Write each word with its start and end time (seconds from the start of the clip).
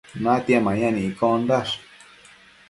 natia 0.23 0.59
mayan 0.67 0.95
iccondash 1.07 1.73